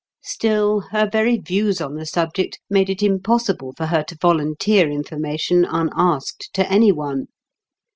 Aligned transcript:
Still, 0.23 0.79
her 0.89 1.07
very 1.07 1.37
views 1.37 1.79
on 1.79 1.93
the 1.93 2.07
subject 2.07 2.59
made 2.71 2.89
it 2.89 3.03
impossible 3.03 3.75
for 3.77 3.85
her 3.85 4.03
to 4.07 4.17
volunteer 4.19 4.89
information 4.89 5.63
unasked 5.63 6.49
to 6.55 6.67
any 6.71 6.91
one. 6.91 7.27